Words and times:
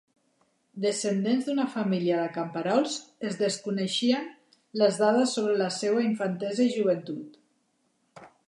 Descendent 0.83 1.43
d'una 1.49 1.65
família 1.73 2.15
de 2.21 2.31
camperols 2.37 2.95
es 3.31 3.37
desconeixen 3.43 4.27
les 4.83 4.99
dades 5.05 5.37
sobre 5.39 5.57
la 5.63 5.71
seua 5.79 6.07
infantesa 6.11 6.67
i 6.71 6.77
joventut. 6.81 7.43